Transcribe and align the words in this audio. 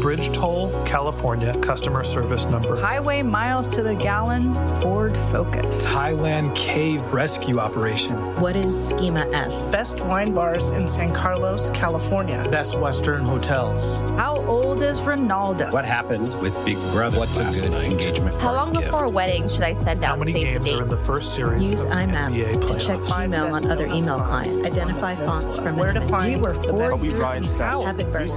Bridge 0.00 0.32
Toll, 0.32 0.70
California 0.86 1.56
customer 1.60 2.02
service 2.04 2.44
number. 2.46 2.80
Highway 2.80 3.22
miles 3.22 3.68
to 3.68 3.82
the 3.82 3.94
gallon, 3.94 4.54
Ford 4.76 5.14
Focus. 5.30 5.84
Thailand 5.84 6.54
cave 6.56 7.12
rescue 7.12 7.58
operation. 7.58 8.16
What 8.40 8.56
is 8.56 8.88
Schema 8.88 9.28
F? 9.32 9.52
Best 9.70 10.00
wine 10.00 10.32
bars 10.32 10.68
in 10.68 10.88
San 10.88 11.14
Carlos, 11.14 11.68
California. 11.70 12.46
Best 12.50 12.78
Western 12.78 13.22
hotels. 13.24 14.00
How 14.12 14.42
old 14.46 14.80
is 14.80 14.98
Ronaldo? 15.00 15.70
What 15.70 15.84
happened 15.84 16.40
with 16.40 16.54
Big 16.64 16.78
Brother? 16.92 17.18
What's 17.18 17.36
a 17.38 17.44
good 17.52 17.70
night? 17.70 17.90
engagement? 17.92 18.40
How 18.40 18.54
long 18.54 18.72
before 18.72 18.89
a 19.04 19.08
wedding 19.08 19.48
should 19.48 19.62
I 19.62 19.72
send 19.72 20.04
out 20.04 20.10
How 20.10 20.16
many 20.16 20.32
save 20.32 20.44
games 20.44 20.64
the 20.64 20.70
dates? 20.70 20.80
are 20.80 20.84
in 20.84 20.88
the 20.90 20.96
first 20.96 21.34
series? 21.34 21.62
Use 21.62 21.84
IMAP 21.84 22.68
to 22.68 22.78
check 22.78 22.98
playoffs? 23.00 23.24
email 23.24 23.54
on 23.54 23.70
other 23.70 23.86
email 23.86 24.20
clients. 24.20 24.56
Identify 24.56 25.14
fonts 25.14 25.56
from 25.56 25.76
Where 25.76 25.92
to 25.92 26.00
find 26.08 26.36
We 26.36 26.48
were 26.48 26.54
four 26.54 26.98
years 27.02 27.18
Bryant 27.18 27.46
in 27.46 27.52
stats. 27.52 27.58
power. 27.58 27.88
Evan 27.88 28.10
Burns. 28.10 28.30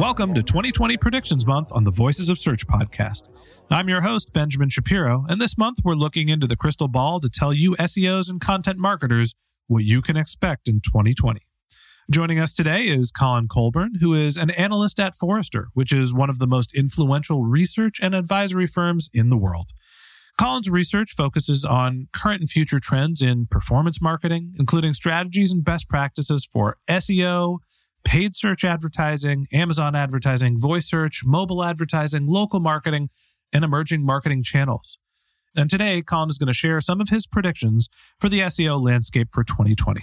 Welcome 0.00 0.34
to 0.34 0.42
2020 0.42 0.96
Predictions 0.96 1.46
Month 1.46 1.68
on 1.72 1.84
the 1.84 1.90
Voices 1.90 2.28
of 2.28 2.38
Search 2.38 2.66
podcast. 2.66 3.28
I'm 3.70 3.88
your 3.88 4.00
host, 4.02 4.32
Benjamin 4.32 4.68
Shapiro, 4.68 5.24
and 5.28 5.40
this 5.40 5.56
month 5.56 5.78
we're 5.84 5.94
looking 5.94 6.28
into 6.28 6.46
the 6.46 6.56
crystal 6.56 6.88
ball 6.88 7.20
to 7.20 7.28
tell 7.28 7.52
you 7.52 7.74
SEOs 7.76 8.28
and 8.28 8.40
content 8.40 8.78
marketers 8.78 9.34
what 9.66 9.84
you 9.84 10.02
can 10.02 10.16
expect 10.16 10.68
in 10.68 10.80
2020. 10.80 11.40
Joining 12.12 12.38
us 12.38 12.52
today 12.52 12.82
is 12.88 13.10
Collin 13.10 13.48
Colburn, 13.48 13.94
who 14.00 14.12
is 14.12 14.36
an 14.36 14.50
analyst 14.50 15.00
at 15.00 15.14
Forrester, 15.14 15.68
which 15.72 15.94
is 15.94 16.12
one 16.12 16.28
of 16.28 16.38
the 16.38 16.46
most 16.46 16.70
influential 16.74 17.42
research 17.42 18.00
and 18.02 18.14
advisory 18.14 18.66
firms 18.66 19.08
in 19.14 19.30
the 19.30 19.36
world. 19.38 19.70
Collin's 20.38 20.68
research 20.68 21.14
focuses 21.16 21.64
on 21.64 22.08
current 22.12 22.40
and 22.40 22.50
future 22.50 22.78
trends 22.78 23.22
in 23.22 23.46
performance 23.46 24.02
marketing, 24.02 24.52
including 24.58 24.92
strategies 24.92 25.54
and 25.54 25.64
best 25.64 25.88
practices 25.88 26.46
for 26.52 26.76
SEO, 26.86 27.60
paid 28.04 28.36
search 28.36 28.62
advertising, 28.62 29.46
Amazon 29.50 29.94
advertising, 29.94 30.60
voice 30.60 30.84
search, 30.84 31.22
mobile 31.24 31.64
advertising, 31.64 32.26
local 32.26 32.60
marketing, 32.60 33.08
and 33.54 33.64
emerging 33.64 34.04
marketing 34.04 34.42
channels. 34.42 34.98
And 35.56 35.70
today, 35.70 36.02
Collin 36.02 36.28
is 36.28 36.36
going 36.36 36.48
to 36.48 36.52
share 36.52 36.82
some 36.82 37.00
of 37.00 37.08
his 37.08 37.26
predictions 37.26 37.88
for 38.20 38.28
the 38.28 38.40
SEO 38.40 38.84
landscape 38.84 39.28
for 39.32 39.44
2020. 39.44 40.02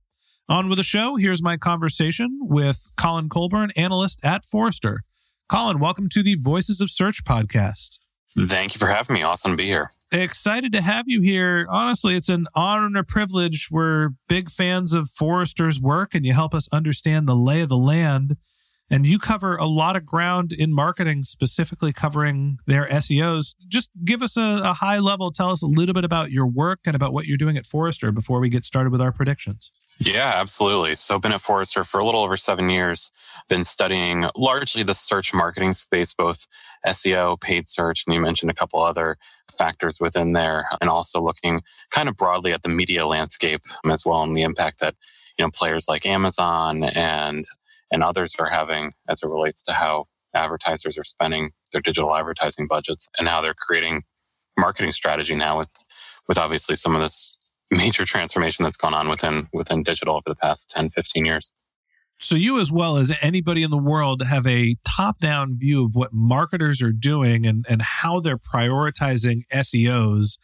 on 0.51 0.67
with 0.67 0.77
the 0.77 0.83
show. 0.83 1.15
Here's 1.15 1.41
my 1.41 1.55
conversation 1.55 2.37
with 2.41 2.91
Collin 2.97 3.29
Colburn, 3.29 3.71
analyst 3.77 4.19
at 4.21 4.43
Forrester. 4.43 5.03
Collin, 5.47 5.79
welcome 5.79 6.09
to 6.09 6.21
the 6.21 6.35
Voices 6.35 6.81
of 6.81 6.91
Search 6.91 7.23
podcast. 7.23 7.99
Thank 8.37 8.75
you 8.75 8.79
for 8.79 8.87
having 8.87 9.13
me. 9.13 9.23
Awesome 9.23 9.51
to 9.51 9.57
be 9.57 9.65
here. 9.65 9.91
Excited 10.11 10.73
to 10.73 10.81
have 10.81 11.05
you 11.07 11.21
here. 11.21 11.65
Honestly, 11.69 12.15
it's 12.17 12.27
an 12.27 12.47
honor 12.53 12.85
and 12.85 12.97
a 12.97 13.03
privilege. 13.05 13.69
We're 13.71 14.09
big 14.27 14.49
fans 14.51 14.93
of 14.93 15.09
Forrester's 15.09 15.79
work, 15.79 16.13
and 16.13 16.25
you 16.25 16.33
help 16.33 16.53
us 16.53 16.67
understand 16.73 17.29
the 17.29 17.35
lay 17.35 17.61
of 17.61 17.69
the 17.69 17.77
land. 17.77 18.35
And 18.91 19.05
you 19.05 19.19
cover 19.19 19.55
a 19.55 19.65
lot 19.65 19.95
of 19.95 20.05
ground 20.05 20.51
in 20.51 20.73
marketing, 20.73 21.23
specifically 21.23 21.93
covering 21.93 22.59
their 22.67 22.85
SEOs. 22.87 23.55
Just 23.69 23.89
give 24.03 24.21
us 24.21 24.35
a, 24.35 24.59
a 24.65 24.73
high 24.73 24.99
level. 24.99 25.31
Tell 25.31 25.49
us 25.49 25.63
a 25.63 25.67
little 25.67 25.93
bit 25.93 26.03
about 26.03 26.29
your 26.29 26.45
work 26.45 26.81
and 26.85 26.93
about 26.93 27.13
what 27.13 27.25
you're 27.25 27.37
doing 27.37 27.55
at 27.55 27.65
Forrester 27.65 28.11
before 28.11 28.41
we 28.41 28.49
get 28.49 28.65
started 28.65 28.91
with 28.91 28.99
our 28.99 29.13
predictions. 29.13 29.71
Yeah, 29.97 30.33
absolutely. 30.35 30.95
So, 30.95 31.17
been 31.19 31.31
at 31.31 31.39
Forrester 31.39 31.85
for 31.85 32.01
a 32.01 32.05
little 32.05 32.21
over 32.21 32.35
seven 32.35 32.69
years. 32.69 33.11
Been 33.47 33.63
studying 33.63 34.25
largely 34.35 34.83
the 34.83 34.93
search 34.93 35.33
marketing 35.33 35.73
space, 35.73 36.13
both 36.13 36.45
SEO, 36.85 37.39
paid 37.39 37.69
search, 37.69 38.03
and 38.05 38.13
you 38.13 38.19
mentioned 38.19 38.51
a 38.51 38.55
couple 38.55 38.83
other 38.83 39.17
factors 39.57 39.99
within 40.01 40.33
there, 40.33 40.67
and 40.81 40.89
also 40.89 41.21
looking 41.21 41.61
kind 41.91 42.09
of 42.09 42.17
broadly 42.17 42.51
at 42.51 42.63
the 42.63 42.69
media 42.69 43.07
landscape 43.07 43.61
as 43.89 44.05
well 44.05 44.21
and 44.23 44.35
the 44.35 44.41
impact 44.41 44.81
that 44.81 44.95
you 45.37 45.45
know 45.45 45.51
players 45.51 45.87
like 45.87 46.05
Amazon 46.05 46.83
and 46.83 47.45
and 47.91 48.03
others 48.03 48.33
are 48.39 48.49
having 48.49 48.93
as 49.09 49.21
it 49.23 49.27
relates 49.29 49.61
to 49.63 49.73
how 49.73 50.05
advertisers 50.33 50.97
are 50.97 51.03
spending 51.03 51.51
their 51.71 51.81
digital 51.81 52.15
advertising 52.15 52.67
budgets 52.67 53.07
and 53.17 53.27
how 53.27 53.41
they're 53.41 53.53
creating 53.53 54.03
marketing 54.57 54.91
strategy 54.91 55.35
now 55.35 55.57
with 55.57 55.71
with 56.27 56.37
obviously 56.37 56.75
some 56.75 56.95
of 56.95 57.01
this 57.01 57.37
major 57.69 58.05
transformation 58.05 58.63
that's 58.63 58.77
gone 58.77 58.93
on 58.93 59.09
within 59.09 59.47
within 59.53 59.83
digital 59.83 60.15
over 60.15 60.23
the 60.27 60.35
past 60.35 60.69
10 60.69 60.91
15 60.91 61.25
years. 61.25 61.53
So 62.19 62.35
you 62.35 62.59
as 62.59 62.71
well 62.71 62.97
as 62.97 63.11
anybody 63.21 63.63
in 63.63 63.71
the 63.71 63.77
world 63.77 64.21
have 64.21 64.45
a 64.45 64.75
top-down 64.85 65.57
view 65.57 65.83
of 65.83 65.95
what 65.95 66.13
marketers 66.13 66.79
are 66.79 66.91
doing 66.91 67.47
and, 67.47 67.65
and 67.67 67.81
how 67.81 68.19
they're 68.19 68.37
prioritizing 68.37 69.41
seos 69.51 70.37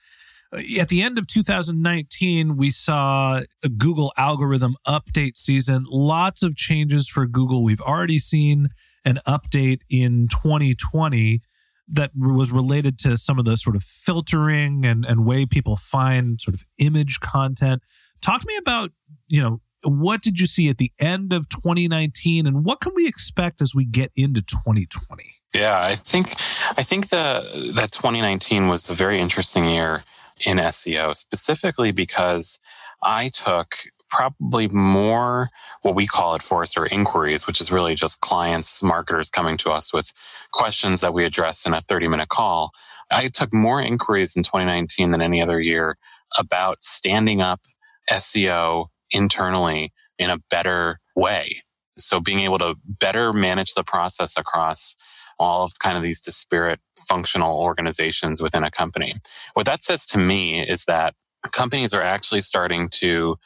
Uh, 0.54 0.62
at 0.80 0.90
the 0.90 1.02
end 1.02 1.18
of 1.18 1.28
2019, 1.28 2.58
we 2.58 2.72
saw 2.72 3.42
a 3.64 3.70
Google 3.70 4.14
algorithm 4.18 4.76
update 4.88 5.38
season. 5.38 5.86
Lots 5.90 6.44
of 6.44 6.56
changes 6.56 7.08
for 7.08 7.26
Google. 7.26 7.64
We've 7.64 7.82
already 7.82 8.20
seen 8.20 8.70
an 9.06 9.20
update 9.28 9.82
in 9.90 10.28
2020 10.30 11.42
that 11.90 12.12
was 12.16 12.52
related 12.52 13.00
to 13.00 13.16
some 13.18 13.40
of 13.40 13.46
the 13.46 13.56
sort 13.56 13.76
of 13.76 13.84
filtering 13.84 14.86
and, 14.86 15.06
and 15.06 15.26
way 15.26 15.46
people 15.46 15.78
find 15.78 16.42
sort 16.42 16.54
of 16.54 16.66
image 16.78 17.20
content. 17.22 17.82
Talk 18.22 18.42
to 18.42 18.48
me 18.48 18.58
about, 18.58 18.92
you 19.28 19.42
know, 19.42 19.62
what 19.84 20.22
did 20.22 20.40
you 20.40 20.48
see 20.48 20.70
at 20.70 20.78
the 20.78 20.92
end 21.00 21.32
of 21.32 21.48
2019 21.50 22.46
and 22.46 22.66
what 22.66 22.82
can 22.82 22.94
we 22.96 23.08
expect 23.08 23.62
as 23.62 23.74
we 23.74 23.86
get 23.86 24.12
into 24.16 24.42
2020? 24.42 25.24
Yeah, 25.54 25.80
I 25.80 25.96
think 25.96 26.34
I 26.78 26.84
think 26.84 27.08
the 27.10 27.72
that 27.76 27.92
2019 27.94 28.68
was 28.68 28.90
a 28.90 28.94
very 28.94 29.20
interesting 29.20 29.66
year 29.66 30.04
in 30.46 30.58
SEO, 30.58 31.16
specifically 31.16 31.92
because 31.92 32.60
I 33.04 33.30
took 33.30 33.78
probably 34.10 34.68
more 34.70 35.50
what 35.82 35.96
we 35.96 36.08
call 36.08 36.36
at 36.36 36.42
Forrester 36.42 36.86
inquiries, 36.86 37.46
which 37.46 37.60
is 37.60 37.72
really 37.72 37.96
just 37.96 38.22
clients, 38.22 38.82
marketers 38.82 39.30
coming 39.30 39.58
to 39.58 39.72
us 39.72 39.94
with 39.94 40.12
questions 40.52 41.02
that 41.02 41.14
we 41.14 41.26
address 41.26 41.66
in 41.66 41.74
a 41.74 41.82
30 41.82 42.08
minute 42.08 42.30
call. 42.30 42.72
I 43.12 43.28
took 43.30 43.54
more 43.54 43.82
inquiries 43.82 44.36
in 44.36 44.44
2019 44.44 45.12
than 45.12 45.22
any 45.22 45.42
other 45.42 45.60
year 45.60 45.98
about 46.38 46.84
standing 46.84 47.42
up 47.42 47.62
SEO 48.10 48.88
internally 49.12 49.94
in 50.18 50.30
a 50.30 50.40
better 50.50 51.00
way. 51.16 51.64
So 51.98 52.20
being 52.20 52.42
able 52.42 52.60
to 52.60 52.76
better 52.86 53.34
manage 53.34 53.74
the 53.74 53.84
process 53.84 54.38
across 54.38 54.96
all 55.40 55.64
of 55.64 55.80
kind 55.80 55.98
of 55.98 56.04
these 56.04 56.20
disparate 56.20 56.80
functional 57.08 57.58
organizations 57.58 58.42
within 58.42 58.64
a 58.64 58.72
company. 58.72 59.16
What 59.54 59.66
that 59.66 59.84
says 59.84 60.06
to 60.08 60.18
me 60.18 60.68
is 60.68 60.86
that 60.86 61.14
companies 61.52 61.94
are 61.94 62.02
actually 62.02 62.42
starting 62.42 62.90
to, 62.90 63.38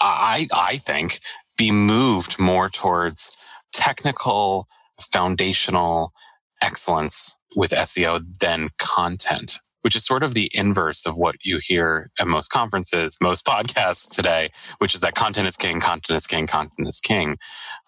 I, 0.00 0.46
I 0.52 0.76
think, 0.76 1.20
be 1.56 1.70
moved 1.70 2.38
more 2.38 2.68
towards 2.68 3.36
technical, 3.72 4.68
foundational 5.00 6.12
excellence 6.60 7.36
with 7.56 7.70
SEO 7.72 8.22
than 8.40 8.68
content 8.78 9.58
which 9.82 9.94
is 9.94 10.04
sort 10.04 10.22
of 10.22 10.34
the 10.34 10.50
inverse 10.54 11.06
of 11.06 11.16
what 11.16 11.36
you 11.42 11.58
hear 11.62 12.10
at 12.18 12.26
most 12.26 12.48
conferences, 12.48 13.16
most 13.20 13.44
podcasts 13.46 14.10
today, 14.10 14.50
which 14.78 14.94
is 14.94 15.00
that 15.02 15.14
content 15.14 15.46
is 15.46 15.56
king, 15.56 15.80
content 15.80 16.16
is 16.16 16.26
king, 16.26 16.46
content 16.46 16.88
is 16.88 17.00
king. 17.00 17.36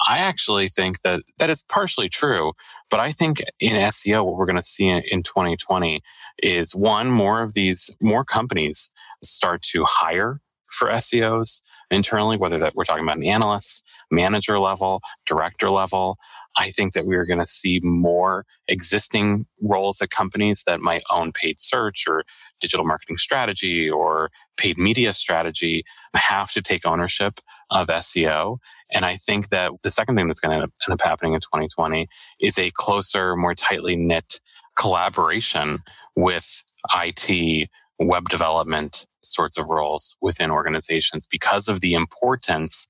I 0.06 0.18
actually 0.18 0.68
think 0.68 1.00
that 1.02 1.22
that 1.38 1.50
is 1.50 1.62
partially 1.62 2.08
true, 2.08 2.52
but 2.90 3.00
I 3.00 3.12
think 3.12 3.42
in 3.58 3.74
SEO, 3.74 4.24
what 4.24 4.36
we're 4.36 4.46
going 4.46 4.56
to 4.56 4.62
see 4.62 4.88
in 4.88 5.22
2020 5.22 6.00
is 6.42 6.74
one, 6.74 7.10
more 7.10 7.42
of 7.42 7.54
these, 7.54 7.90
more 8.00 8.24
companies 8.24 8.90
start 9.22 9.62
to 9.62 9.84
hire 9.86 10.40
for 10.74 10.88
SEOs 10.88 11.62
internally, 11.90 12.36
whether 12.36 12.58
that 12.58 12.74
we're 12.74 12.84
talking 12.84 13.04
about 13.04 13.16
an 13.16 13.24
analyst, 13.24 13.86
manager 14.10 14.58
level, 14.58 15.00
director 15.26 15.70
level. 15.70 16.18
I 16.56 16.70
think 16.70 16.92
that 16.92 17.06
we 17.06 17.16
are 17.16 17.26
going 17.26 17.40
to 17.40 17.46
see 17.46 17.80
more 17.82 18.44
existing 18.68 19.46
roles 19.60 20.00
at 20.00 20.10
companies 20.10 20.62
that 20.66 20.80
might 20.80 21.02
own 21.10 21.32
paid 21.32 21.58
search 21.58 22.04
or 22.08 22.24
digital 22.60 22.86
marketing 22.86 23.16
strategy 23.16 23.88
or 23.90 24.30
paid 24.56 24.78
media 24.78 25.12
strategy 25.12 25.84
have 26.14 26.52
to 26.52 26.62
take 26.62 26.86
ownership 26.86 27.40
of 27.70 27.88
SEO. 27.88 28.58
And 28.92 29.04
I 29.04 29.16
think 29.16 29.48
that 29.48 29.72
the 29.82 29.90
second 29.90 30.16
thing 30.16 30.28
that's 30.28 30.40
going 30.40 30.58
to 30.58 30.64
end 30.64 30.92
up 30.92 31.02
happening 31.02 31.34
in 31.34 31.40
2020 31.40 32.08
is 32.40 32.58
a 32.58 32.70
closer, 32.70 33.36
more 33.36 33.54
tightly 33.54 33.96
knit 33.96 34.40
collaboration 34.76 35.78
with 36.16 36.62
IT, 36.96 37.68
web 37.98 38.28
development 38.28 39.06
sorts 39.22 39.56
of 39.56 39.68
roles 39.68 40.16
within 40.20 40.50
organizations 40.50 41.26
because 41.26 41.68
of 41.68 41.80
the 41.80 41.94
importance 41.94 42.86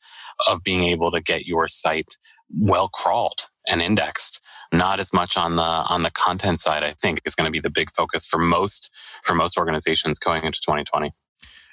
of 0.49 0.63
being 0.63 0.85
able 0.85 1.11
to 1.11 1.21
get 1.21 1.47
your 1.47 1.69
site 1.69 2.17
well 2.51 2.89
crawled 2.89 3.47
and 3.67 3.83
indexed 3.83 4.41
not 4.73 4.99
as 4.99 5.13
much 5.13 5.37
on 5.37 5.57
the 5.57 5.63
on 5.63 6.03
the 6.03 6.11
content 6.11 6.61
side 6.61 6.83
i 6.83 6.93
think 6.93 7.21
is 7.25 7.35
going 7.35 7.47
to 7.47 7.51
be 7.51 7.61
the 7.61 7.71
big 7.71 7.91
focus 7.91 8.27
for 8.27 8.39
most 8.39 8.91
for 9.23 9.35
most 9.35 9.57
organizations 9.57 10.19
going 10.19 10.45
into 10.45 10.61
2020 10.61 11.13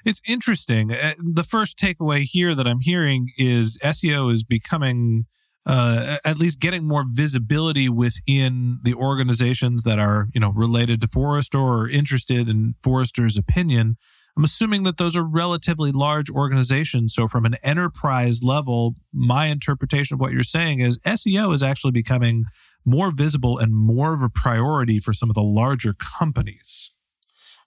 it's 0.05 0.21
interesting 0.27 0.91
uh, 0.91 1.13
the 1.19 1.43
first 1.43 1.77
takeaway 1.77 2.21
here 2.21 2.55
that 2.55 2.67
i'm 2.67 2.81
hearing 2.81 3.29
is 3.37 3.77
seo 3.83 4.31
is 4.31 4.43
becoming 4.43 5.25
uh, 5.65 6.17
at 6.25 6.39
least 6.39 6.59
getting 6.59 6.87
more 6.87 7.05
visibility 7.07 7.87
within 7.87 8.79
the 8.83 8.93
organizations 8.93 9.83
that 9.83 9.99
are 9.99 10.27
you 10.33 10.41
know 10.41 10.51
related 10.55 11.01
to 11.01 11.07
Forrester 11.07 11.59
or 11.59 11.89
interested 11.89 12.49
in 12.49 12.75
Forrester's 12.81 13.37
opinion. 13.37 13.97
I'm 14.37 14.43
assuming 14.43 14.83
that 14.83 14.97
those 14.97 15.17
are 15.17 15.23
relatively 15.23 15.91
large 15.91 16.29
organizations. 16.29 17.13
So, 17.13 17.27
from 17.27 17.45
an 17.45 17.55
enterprise 17.63 18.43
level, 18.43 18.95
my 19.13 19.47
interpretation 19.47 20.15
of 20.15 20.21
what 20.21 20.31
you're 20.31 20.43
saying 20.43 20.79
is 20.79 20.97
SEO 20.99 21.53
is 21.53 21.63
actually 21.63 21.91
becoming 21.91 22.45
more 22.85 23.11
visible 23.11 23.57
and 23.57 23.75
more 23.75 24.13
of 24.13 24.21
a 24.21 24.29
priority 24.29 24.99
for 24.99 25.13
some 25.13 25.29
of 25.29 25.35
the 25.35 25.43
larger 25.43 25.93
companies. 25.93 26.91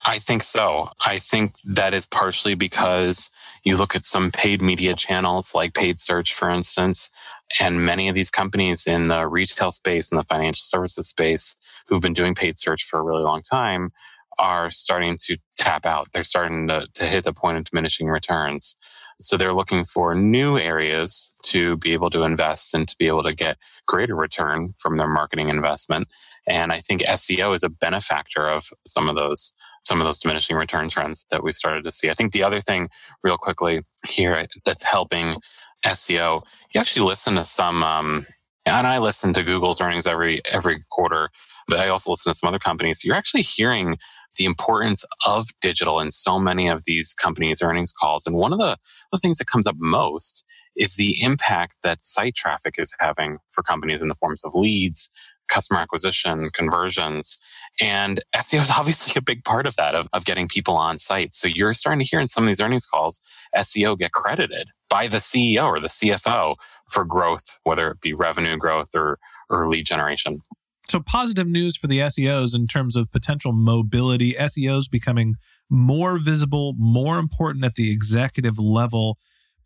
I 0.07 0.19
think 0.19 0.43
so. 0.43 0.91
I 1.01 1.19
think 1.19 1.55
that 1.65 1.95
is 1.95 2.07
partially 2.07 2.55
because 2.55 3.31
you 3.63 3.77
look 3.77 3.97
at 3.97 4.05
some 4.05 4.31
paid 4.31 4.61
media 4.61 4.95
channels 4.95 5.55
like 5.55 5.73
paid 5.73 5.99
search, 5.99 6.35
for 6.35 6.51
instance, 6.51 7.11
and 7.59 7.87
many 7.87 8.09
of 8.09 8.15
these 8.15 8.31
companies 8.31 8.87
in 8.87 9.09
the 9.09 9.27
retail 9.27 9.71
space 9.71 10.11
and 10.11 10.19
the 10.19 10.25
financial 10.25 10.65
services 10.65 11.09
space 11.09 11.57
who've 11.87 12.03
been 12.03 12.13
doing 12.13 12.35
paid 12.35 12.59
search 12.59 12.85
for 12.85 12.99
a 12.99 13.03
really 13.03 13.23
long 13.23 13.41
time 13.41 13.93
are 14.39 14.71
starting 14.71 15.17
to 15.27 15.37
tap 15.57 15.87
out. 15.87 16.09
They're 16.13 16.23
starting 16.23 16.69
to, 16.69 16.87
to 16.95 17.07
hit 17.07 17.25
the 17.25 17.33
point 17.33 17.59
of 17.59 17.65
diminishing 17.65 18.09
returns. 18.09 18.77
So 19.21 19.37
they're 19.37 19.55
looking 19.55 19.85
for 19.85 20.15
new 20.15 20.59
areas 20.59 21.37
to 21.45 21.77
be 21.77 21.93
able 21.93 22.11
to 22.11 22.25
invest 22.25 22.75
and 22.75 22.89
to 22.89 22.97
be 22.99 23.07
able 23.07 23.23
to 23.23 23.35
get 23.35 23.59
greater 23.87 24.17
return 24.17 24.73
from 24.79 24.97
their 24.97 25.09
marketing 25.09 25.49
investment. 25.49 26.09
And 26.47 26.73
I 26.73 26.81
think 26.81 27.03
SEO 27.03 27.55
is 27.55 27.63
a 27.63 27.69
benefactor 27.69 28.49
of 28.49 28.67
some 28.87 29.09
of 29.09 29.15
those 29.15 29.53
some 29.87 30.01
of 30.01 30.07
those 30.07 30.19
diminishing 30.19 30.57
return 30.57 30.89
trends 30.89 31.27
that 31.31 31.45
we've 31.45 31.55
started 31.55 31.85
to 31.85 31.93
see. 31.93 32.09
I 32.09 32.15
think 32.15 32.33
the 32.33 32.43
other 32.43 32.61
thing, 32.61 32.89
real 33.23 33.37
quickly 33.37 33.83
here, 34.09 34.47
that's 34.65 34.83
helping 34.83 35.37
SEO, 35.85 36.43
you 36.75 36.81
actually 36.81 37.07
listen 37.07 37.35
to 37.35 37.45
some, 37.45 37.85
um, 37.85 38.27
and 38.65 38.87
I 38.87 38.97
listen 38.97 39.35
to 39.35 39.43
Google's 39.43 39.83
earnings 39.83 40.07
every 40.07 40.41
every 40.51 40.83
quarter, 40.91 41.29
but 41.69 41.81
I 41.81 41.89
also 41.89 42.11
listen 42.11 42.33
to 42.33 42.39
some 42.39 42.49
other 42.49 42.59
companies. 42.59 43.05
You're 43.05 43.17
actually 43.17 43.43
hearing 43.43 43.99
the 44.37 44.45
importance 44.45 45.05
of 45.27 45.47
digital 45.61 46.01
in 46.01 46.11
so 46.11 46.39
many 46.39 46.69
of 46.69 46.85
these 46.85 47.15
companies' 47.15 47.63
earnings 47.63 47.93
calls. 47.93 48.27
And 48.27 48.37
one 48.37 48.53
of 48.53 48.59
the, 48.59 48.77
the 49.13 49.19
things 49.19 49.39
that 49.39 49.47
comes 49.47 49.67
up 49.67 49.77
most 49.79 50.45
is 50.77 50.97
the 50.97 51.23
impact 51.23 51.77
that 51.83 52.03
site 52.03 52.35
traffic 52.35 52.75
is 52.79 52.95
having 52.99 53.39
for 53.49 53.63
companies 53.63 54.03
in 54.03 54.09
the 54.09 54.15
forms 54.15 54.45
of 54.45 54.55
leads, 54.55 55.11
customer 55.49 55.81
acquisition, 55.81 56.51
conversions. 56.51 57.39
And 57.81 58.23
SEO 58.35 58.61
is 58.61 58.71
obviously 58.77 59.19
a 59.19 59.23
big 59.23 59.45
part 59.45 59.67
of 59.67 59.77
that, 59.77 59.95
of, 59.95 60.09
of 60.13 60.25
getting 60.25 60.49
people 60.49 60.77
on 60.77 60.99
site. 60.99 61.33
So 61.33 61.49
you're 61.49 61.75
starting 61.75 62.01
to 62.01 62.05
hear 62.05 62.21
in 62.21 62.29
some 62.29 62.45
of 62.45 62.49
these 62.49 62.61
earnings 62.61 62.87
calls, 62.87 63.21
SEO 63.57 63.99
get 63.99 64.13
credited 64.13 64.71
by 64.89 65.09
the 65.09 65.19
CEO 65.19 65.65
or 65.65 65.81
the 65.81 65.89
CFO 65.89 66.57
for 66.89 67.05
growth, 67.05 67.59
whether 67.65 67.91
it 67.91 68.01
be 68.01 68.13
revenue 68.13 68.57
growth 68.57 68.91
or, 68.95 69.19
or 69.51 69.69
lead 69.69 69.87
generation. 69.87 70.41
So, 70.89 71.01
positive 71.01 71.49
news 71.49 71.77
for 71.77 71.87
the 71.87 72.01
SEOs 72.01 72.55
in 72.55 72.67
terms 72.67 72.97
of 72.97 73.11
potential 73.11 73.53
mobility. 73.53 74.35
SEOs 74.35 74.91
becoming 74.91 75.37
more 75.71 76.19
visible, 76.19 76.75
more 76.77 77.19
important 77.19 77.65
at 77.65 77.75
the 77.75 77.91
executive 77.91 78.59
level. 78.59 79.19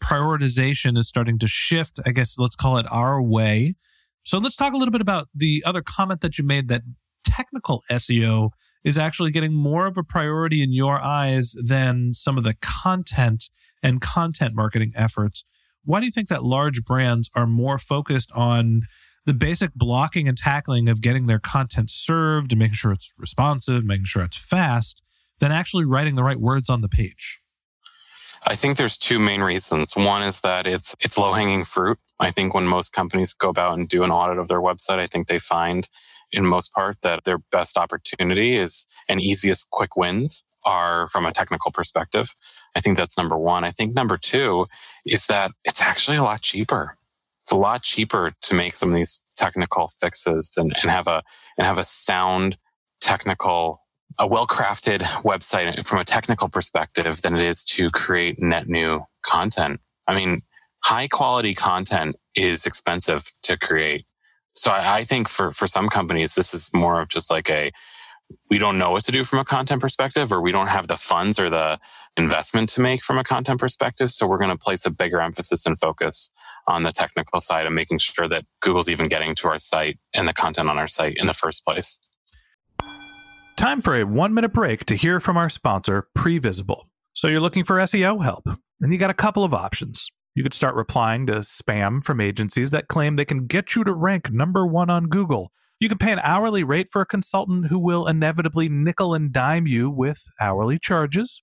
Prioritization 0.03 0.97
is 0.97 1.09
starting 1.09 1.38
to 1.41 1.49
shift, 1.49 1.99
I 2.06 2.11
guess, 2.11 2.38
let's 2.38 2.55
call 2.55 2.79
it 2.79 2.87
our 2.91 3.20
way. 3.20 3.75
So, 4.23 4.38
let's 4.38 4.56
talk 4.56 4.73
a 4.73 4.76
little 4.76 4.93
bit 4.93 5.00
about 5.00 5.26
the 5.35 5.62
other 5.67 5.82
comment 5.82 6.20
that 6.20 6.38
you 6.38 6.44
made 6.44 6.69
that 6.69 6.82
technical 7.25 7.82
SEO 7.91 8.50
is 8.85 8.99
actually 8.99 9.32
getting 9.32 9.53
more 9.53 9.87
of 9.87 9.99
a 9.99 10.05
priority 10.05 10.62
in 10.62 10.73
your 10.73 11.00
eyes 11.00 11.55
than 11.62 12.14
some 12.14 12.38
of 12.38 12.44
the 12.44 12.55
content 12.61 13.50
and 13.82 14.00
content 14.00 14.55
marketing 14.55 14.93
efforts. 14.94 15.44
Why 15.85 16.00
do 16.00 16.06
you 16.06 16.12
think 16.12 16.29
that 16.29 16.44
large 16.44 16.85
brands 16.85 17.31
are 17.35 17.47
more 17.47 17.79
focused 17.79 18.31
on 18.32 18.82
the 19.29 19.35
basic 19.35 19.75
blocking 19.75 20.27
and 20.27 20.39
tackling 20.39 20.89
of 20.89 21.03
getting 21.03 21.27
their 21.27 21.39
content 21.39 21.91
served 21.91 22.51
and 22.51 22.59
making 22.59 22.73
sure 22.73 22.93
it's 22.93 23.13
responsive, 23.19 23.85
making 23.85 24.07
sure 24.07 24.23
it's 24.23 24.39
fast, 24.39 25.03
than 25.39 25.53
actually 25.53 25.85
writing 25.85 26.15
the 26.15 26.25
right 26.25 26.41
words 26.41 26.71
on 26.71 26.81
the 26.81 26.88
page? 26.88 27.38
I 28.47 28.55
think 28.55 28.79
there's 28.79 28.97
two 28.97 29.19
main 29.19 29.43
reasons. 29.43 29.95
One 29.95 30.23
is 30.23 30.41
that 30.41 30.67
it's 30.67 30.97
it's 31.00 31.19
low 31.19 31.35
hanging 31.35 31.64
fruit. 31.64 31.99
I 32.19 32.31
think 32.31 32.55
when 32.55 32.67
most 32.67 32.95
companies 32.95 33.35
go 33.35 33.50
about 33.50 33.76
and 33.76 33.87
do 33.87 34.02
an 34.02 34.11
audit 34.11 34.38
of 34.38 34.49
their 34.49 34.62
website, 34.62 34.99
I 34.99 35.05
think 35.05 35.29
they 35.29 35.38
find 35.38 35.91
in 36.33 36.47
most 36.47 36.73
part 36.73 36.97
that 37.02 37.25
their 37.25 37.38
best 37.52 37.76
opportunity 37.76 38.57
is 38.57 38.87
and 39.11 39.21
easiest 39.21 39.69
quick 39.71 39.95
wins 39.95 40.43
are 40.64 41.07
from 41.09 41.26
a 41.26 41.35
technical 41.35 41.71
perspective. 41.71 42.35
I 42.75 42.81
think 42.81 42.97
that's 42.97 43.19
number 43.19 43.37
one. 43.37 43.62
I 43.62 43.73
think 43.73 43.95
number 43.95 44.17
two 44.17 44.69
is 45.05 45.26
that 45.26 45.50
it's 45.64 45.83
actually 45.83 46.17
a 46.17 46.23
lot 46.23 46.41
cheaper 46.41 46.98
it's 47.49 47.52
a 47.55 47.57
lot 47.57 47.83
cheaper 47.83 48.35
to 48.43 48.55
make 48.55 48.75
some 48.75 48.90
of 48.90 48.95
these 48.95 49.23
technical 49.35 49.88
fixes 50.02 50.52
and, 50.59 50.71
and 50.83 50.90
have 50.90 51.07
a 51.07 51.23
and 51.57 51.67
have 51.67 51.78
a 51.78 51.85
sound 51.85 52.59
technical 53.00 53.81
a 54.19 54.26
well-crafted 54.26 55.00
website 55.25 55.87
from 55.87 55.99
a 55.99 56.05
technical 56.05 56.50
perspective 56.50 57.23
than 57.23 57.35
it 57.35 57.40
is 57.40 57.64
to 57.64 57.88
create 57.88 58.38
net 58.38 58.69
new 58.69 59.00
content. 59.25 59.81
I 60.07 60.14
mean, 60.14 60.43
high 60.85 61.09
quality 61.09 61.55
content 61.55 62.17
is 62.35 62.67
expensive 62.67 63.33
to 63.45 63.57
create. 63.57 64.05
So 64.55 64.71
I, 64.71 64.99
I 64.99 65.05
think 65.05 65.26
for 65.26 65.50
for 65.50 65.67
some 65.67 65.88
companies, 65.88 66.35
this 66.35 66.52
is 66.52 66.69
more 66.75 67.00
of 67.00 67.09
just 67.09 67.31
like 67.31 67.49
a 67.49 67.73
we 68.50 68.59
don't 68.59 68.76
know 68.76 68.90
what 68.90 69.05
to 69.05 69.12
do 69.12 69.25
from 69.25 69.38
a 69.38 69.45
content 69.47 69.81
perspective, 69.81 70.35
or 70.35 70.43
we 70.43 70.52
don't 70.52 70.67
have 70.67 70.87
the 70.87 70.99
funds 70.99 71.40
or 71.40 71.49
the 71.49 71.78
investment 72.19 72.69
to 72.71 72.81
make 72.81 73.03
from 73.03 73.19
a 73.19 73.25
content 73.25 73.61
perspective. 73.61 74.11
So 74.11 74.27
we're 74.27 74.39
going 74.39 74.51
to 74.51 74.59
place 74.59 74.85
a 74.85 74.91
bigger 74.91 75.21
emphasis 75.21 75.65
and 75.65 75.79
focus 75.79 76.31
on 76.67 76.83
the 76.83 76.93
technical 76.93 77.41
side 77.41 77.67
of 77.67 77.73
making 77.73 77.99
sure 77.99 78.29
that 78.29 78.45
Google's 78.61 78.91
even 78.91 79.09
getting 79.09 79.35
to 79.37 79.49
our 79.49 79.59
site 79.59 79.99
and 80.13 80.29
the 80.29 80.35
content 80.35 80.69
on 80.69 80.79
our 80.79 80.89
site 80.89 81.17
in 81.17 81.27
the 81.27 81.33
first 81.33 81.65
place. 81.65 81.99
Time 83.57 83.81
for 83.81 83.97
a 83.97 84.05
one 84.05 84.35
minute 84.35 84.53
break 84.53 84.85
to 84.87 84.95
hear 84.95 85.21
from 85.21 85.37
our 85.37 85.49
sponsor, 85.49 86.09
Previsible. 86.17 86.83
So 87.15 87.29
you're 87.29 87.41
looking 87.41 87.65
for 87.65 87.77
SEO 87.77 88.23
help, 88.23 88.47
and 88.81 88.93
you 88.93 88.99
got 88.99 89.11
a 89.11 89.15
couple 89.15 89.43
of 89.43 89.55
options. 89.55 90.09
You 90.35 90.43
could 90.43 90.55
start 90.55 90.77
replying 90.77 91.27
to 91.27 91.41
spam 91.41 92.05
from 92.05 92.21
agencies 92.21 92.71
that 92.71 92.87
claim 92.87 93.17
they 93.17 93.25
can 93.25 93.47
get 93.47 93.75
you 93.75 93.83
to 93.83 93.93
rank 93.93 94.31
number 94.31 94.67
one 94.67 94.91
on 94.91 95.07
Google 95.07 95.51
you 95.81 95.89
can 95.89 95.99
pay 95.99 96.11
an 96.11 96.19
hourly 96.25 96.65
rate 96.65 96.89
for 96.91 97.01
a 97.01 97.07
consultant 97.07 97.69
who 97.69 97.79
will 97.79 98.09
inevitably 98.09 98.69
nickel 98.69 99.15
and 99.15 99.33
dime 99.33 99.69
you 99.69 99.89
with 99.89 100.25
hourly 100.41 100.77
charges. 100.77 101.43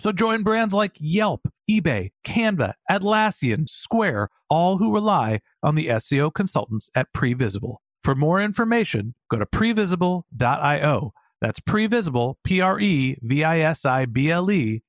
So 0.00 0.12
join 0.12 0.42
brands 0.42 0.74
like 0.74 0.96
Yelp, 0.98 1.46
eBay, 1.70 2.10
Canva, 2.26 2.74
Atlassian, 2.90 3.68
Square, 3.68 4.28
all 4.50 4.78
who 4.78 4.92
rely 4.92 5.40
on 5.62 5.74
the 5.74 5.88
SEO 5.88 6.32
consultants 6.32 6.90
at 6.94 7.12
Previsible. 7.14 7.76
For 8.02 8.14
more 8.14 8.40
information, 8.40 9.14
go 9.30 9.38
to 9.38 9.46
previsible.io. 9.46 11.12
That's 11.40 11.60
previsible, 11.60 12.34
P 12.44 12.60
R 12.60 12.80
E 12.80 13.18
V 13.22 13.44
I 13.44 13.60
S 13.60 13.84
I 13.84 14.06
B 14.06 14.30
L 14.30 14.50
E 14.50 14.82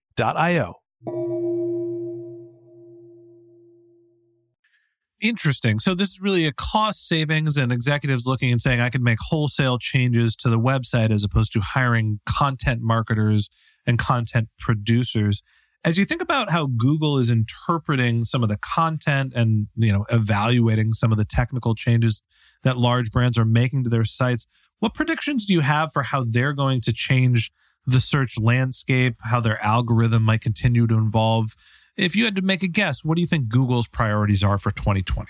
Interesting. 5.21 5.79
So 5.79 5.95
this 5.95 6.09
is 6.09 6.21
really 6.21 6.45
a 6.45 6.51
cost 6.51 7.07
savings 7.07 7.57
and 7.57 7.71
executives 7.71 8.27
looking 8.27 8.51
and 8.51 8.61
saying 8.61 8.81
I 8.81 8.89
can 8.89 9.01
make 9.01 9.17
wholesale 9.21 9.77
changes 9.77 10.35
to 10.37 10.49
the 10.49 10.59
website 10.59 11.09
as 11.09 11.23
opposed 11.23 11.53
to 11.53 11.61
hiring 11.61 12.19
content 12.25 12.81
marketers 12.81 13.49
and 13.87 13.97
content 13.97 14.49
producers. 14.59 15.41
As 15.85 15.97
you 15.97 16.03
think 16.03 16.21
about 16.21 16.51
how 16.51 16.65
Google 16.65 17.17
is 17.17 17.31
interpreting 17.31 18.23
some 18.23 18.43
of 18.43 18.49
the 18.49 18.57
content 18.57 19.33
and, 19.35 19.67
you 19.75 19.93
know, 19.93 20.05
evaluating 20.09 20.93
some 20.93 21.11
of 21.11 21.17
the 21.17 21.25
technical 21.25 21.75
changes 21.75 22.21
that 22.63 22.77
large 22.77 23.11
brands 23.11 23.37
are 23.37 23.45
making 23.45 23.83
to 23.83 23.89
their 23.89 24.05
sites, 24.05 24.47
what 24.79 24.95
predictions 24.95 25.45
do 25.45 25.53
you 25.53 25.61
have 25.61 25.93
for 25.93 26.03
how 26.03 26.25
they're 26.27 26.53
going 26.53 26.81
to 26.81 26.91
change 26.91 27.51
the 27.85 27.99
search 28.01 28.37
landscape, 28.37 29.15
how 29.21 29.39
their 29.39 29.63
algorithm 29.63 30.23
might 30.23 30.41
continue 30.41 30.87
to 30.87 30.97
evolve? 30.97 31.55
If 31.97 32.15
you 32.15 32.25
had 32.25 32.35
to 32.35 32.41
make 32.41 32.61
a 32.61 32.67
guess, 32.67 33.05
what 33.05 33.15
do 33.15 33.21
you 33.21 33.27
think 33.27 33.47
Google's 33.47 33.87
priorities 33.87 34.43
are 34.43 34.57
for 34.57 34.71
2020? 34.71 35.29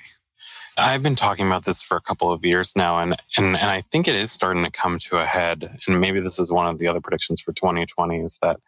I've 0.77 1.03
been 1.03 1.15
talking 1.15 1.47
about 1.47 1.65
this 1.65 1.81
for 1.81 1.95
a 1.95 2.01
couple 2.01 2.33
of 2.33 2.43
years 2.43 2.75
now, 2.75 2.99
and, 2.99 3.15
and, 3.37 3.55
and 3.55 3.69
I 3.69 3.81
think 3.81 4.07
it 4.07 4.15
is 4.15 4.31
starting 4.31 4.63
to 4.65 4.71
come 4.71 4.99
to 4.99 5.17
a 5.17 5.25
head. 5.25 5.77
And 5.87 6.01
maybe 6.01 6.19
this 6.19 6.39
is 6.39 6.51
one 6.51 6.67
of 6.67 6.79
the 6.79 6.87
other 6.87 6.99
predictions 6.99 7.39
for 7.39 7.53
2020 7.53 8.19
is 8.19 8.39
that 8.41 8.59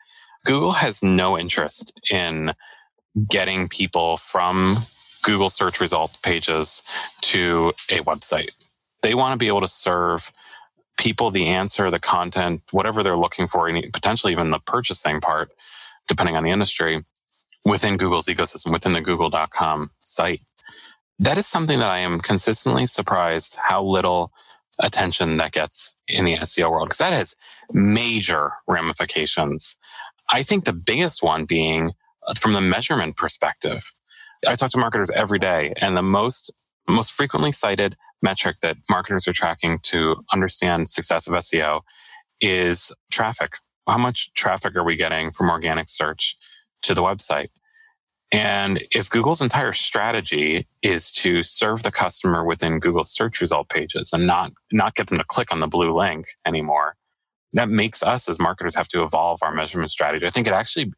Google 0.45 0.73
has 0.73 1.03
no 1.03 1.37
interest 1.37 1.91
in 2.09 2.53
getting 3.29 3.67
people 3.67 4.17
from 4.17 4.85
Google 5.23 5.49
search 5.49 5.81
result 5.81 6.17
pages 6.21 6.83
to 7.21 7.73
a 7.89 7.99
website. 8.01 8.51
They 9.01 9.15
want 9.15 9.33
to 9.33 9.37
be 9.37 9.47
able 9.47 9.61
to 9.61 9.67
serve 9.67 10.31
people 10.97 11.31
the 11.31 11.47
answer, 11.47 11.91
the 11.91 11.99
content, 11.99 12.61
whatever 12.71 13.03
they're 13.03 13.17
looking 13.17 13.47
for, 13.47 13.67
and 13.67 13.91
potentially 13.91 14.31
even 14.31 14.51
the 14.51 14.59
purchasing 14.59 15.19
part, 15.19 15.51
depending 16.07 16.35
on 16.37 16.43
the 16.43 16.51
industry, 16.51 17.03
within 17.67 17.97
Google's 17.97 18.27
ecosystem, 18.27 18.71
within 18.71 18.93
the 18.93 19.01
google.com 19.01 19.91
site. 20.01 20.41
That 21.19 21.37
is 21.37 21.45
something 21.45 21.79
that 21.79 21.89
I 21.89 21.99
am 21.99 22.21
consistently 22.21 22.85
surprised 22.85 23.57
how 23.61 23.83
little 23.83 24.31
attention 24.79 25.35
that 25.37 25.51
gets 25.51 25.93
in 26.07 26.23
the 26.23 26.37
SEO 26.37 26.71
world, 26.71 26.87
because 26.87 26.99
that 26.99 27.11
has 27.11 27.35
major 27.73 28.51
ramifications. 28.67 29.75
I 30.31 30.43
think 30.43 30.63
the 30.63 30.73
biggest 30.73 31.21
one 31.21 31.43
being 31.43 31.91
uh, 32.25 32.35
from 32.35 32.53
the 32.53 32.61
measurement 32.61 33.17
perspective. 33.17 33.83
I 34.47 34.55
talk 34.55 34.71
to 34.71 34.77
marketers 34.77 35.09
every 35.11 35.39
day, 35.39 35.73
and 35.81 35.97
the 35.97 36.01
most 36.01 36.51
most 36.87 37.11
frequently 37.11 37.51
cited 37.51 37.97
metric 38.21 38.57
that 38.61 38.77
marketers 38.89 39.27
are 39.27 39.33
tracking 39.33 39.79
to 39.83 40.23
understand 40.31 40.89
success 40.89 41.27
of 41.27 41.33
SEO 41.33 41.81
is 42.39 42.93
traffic. 43.11 43.57
How 43.87 43.97
much 43.97 44.33
traffic 44.35 44.75
are 44.77 44.85
we 44.85 44.95
getting 44.95 45.31
from 45.31 45.49
organic 45.49 45.89
search 45.89 46.37
to 46.83 46.93
the 46.93 47.01
website? 47.01 47.49
And 48.31 48.83
if 48.91 49.09
Google's 49.09 49.41
entire 49.41 49.73
strategy 49.73 50.67
is 50.81 51.11
to 51.13 51.43
serve 51.43 51.83
the 51.83 51.91
customer 51.91 52.43
within 52.43 52.79
Google's 52.79 53.11
search 53.11 53.39
result 53.39 53.69
pages 53.69 54.11
and 54.11 54.27
not, 54.27 54.51
not 54.71 54.95
get 54.95 55.07
them 55.07 55.17
to 55.17 55.23
click 55.23 55.53
on 55.53 55.61
the 55.61 55.67
blue 55.67 55.97
link 55.97 56.25
anymore, 56.45 56.95
that 57.53 57.69
makes 57.69 58.03
us 58.03 58.27
as 58.27 58.39
marketers 58.39 58.75
have 58.75 58.89
to 58.89 59.03
evolve 59.03 59.39
our 59.41 59.53
measurement 59.53 59.91
strategy. 59.91 60.27
I 60.27 60.29
think 60.29 60.47
it 60.47 60.53
actually, 60.53 60.91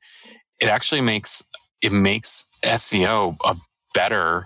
it 0.60 0.68
actually 0.68 1.02
makes, 1.02 1.44
it 1.82 1.92
makes 1.92 2.48
SEO 2.66 3.38
a 3.46 3.56
better 3.94 4.46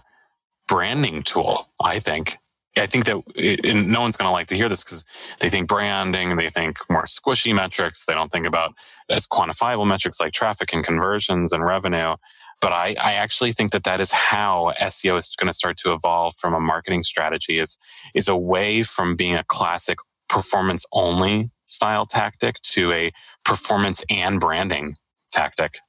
branding 0.67 1.23
tool, 1.23 1.69
I 1.81 1.99
think, 1.99 2.37
I 2.75 2.87
think 2.87 3.05
that 3.05 3.21
it, 3.35 3.75
no 3.75 4.01
one's 4.01 4.17
going 4.17 4.27
to 4.27 4.31
like 4.31 4.47
to 4.47 4.55
hear 4.55 4.67
this 4.67 4.83
because 4.83 5.05
they 5.39 5.49
think 5.49 5.67
branding, 5.67 6.35
they 6.37 6.49
think 6.49 6.77
more 6.89 7.05
squishy 7.05 7.53
metrics. 7.53 8.05
They 8.05 8.13
don't 8.13 8.31
think 8.31 8.47
about 8.47 8.73
as 9.09 9.27
quantifiable 9.27 9.87
metrics 9.87 10.19
like 10.19 10.33
traffic 10.33 10.73
and 10.73 10.83
conversions 10.83 11.53
and 11.53 11.63
revenue. 11.63 12.15
But 12.61 12.71
I, 12.71 12.95
I 12.99 13.13
actually 13.13 13.51
think 13.51 13.73
that 13.73 13.83
that 13.83 13.99
is 13.99 14.11
how 14.11 14.73
SEO 14.81 15.17
is 15.17 15.35
going 15.37 15.47
to 15.47 15.53
start 15.53 15.77
to 15.79 15.93
evolve 15.93 16.33
from 16.35 16.53
a 16.53 16.59
marketing 16.59 17.03
strategy 17.03 17.59
is, 17.59 17.77
is 18.15 18.27
away 18.27 18.83
from 18.83 19.15
being 19.15 19.35
a 19.35 19.43
classic 19.43 19.97
performance 20.29 20.85
only 20.93 21.51
style 21.65 22.05
tactic 22.05 22.61
to 22.61 22.91
a 22.91 23.11
performance 23.45 24.03
and 24.09 24.39
branding 24.39 24.95
tactic. 25.31 25.79